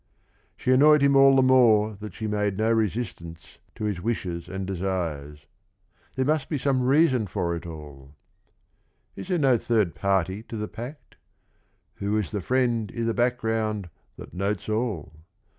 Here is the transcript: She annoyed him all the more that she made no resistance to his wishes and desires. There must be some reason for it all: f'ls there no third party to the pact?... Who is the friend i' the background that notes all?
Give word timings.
She 0.57 0.71
annoyed 0.71 1.03
him 1.03 1.15
all 1.15 1.35
the 1.35 1.43
more 1.43 1.93
that 1.97 2.15
she 2.15 2.25
made 2.25 2.57
no 2.57 2.71
resistance 2.71 3.59
to 3.75 3.83
his 3.83 4.01
wishes 4.01 4.49
and 4.49 4.65
desires. 4.65 5.45
There 6.15 6.25
must 6.25 6.49
be 6.49 6.57
some 6.57 6.81
reason 6.81 7.27
for 7.27 7.55
it 7.55 7.67
all: 7.67 8.15
f'ls 9.15 9.27
there 9.27 9.37
no 9.37 9.59
third 9.59 9.93
party 9.93 10.41
to 10.41 10.57
the 10.57 10.67
pact?... 10.67 11.17
Who 11.97 12.17
is 12.17 12.31
the 12.31 12.41
friend 12.41 12.91
i' 12.97 13.03
the 13.03 13.13
background 13.13 13.91
that 14.17 14.33
notes 14.33 14.67
all? 14.67 15.13